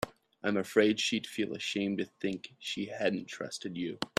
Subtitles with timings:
[0.43, 3.99] I'm afraid she'd feel ashamed to think she hadn't trusted you.